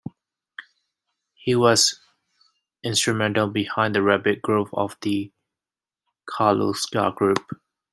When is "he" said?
1.35-1.53